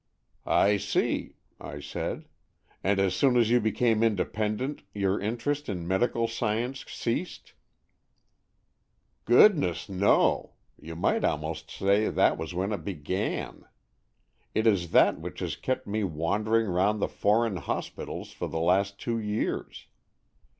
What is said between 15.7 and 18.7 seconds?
me wandering round the foreign hos pitals for the